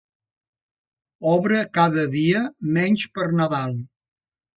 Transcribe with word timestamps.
Obre 1.33 1.59
cada 1.79 2.05
dia, 2.15 2.41
menys 2.79 3.05
per 3.19 3.29
Nadal. 3.43 3.77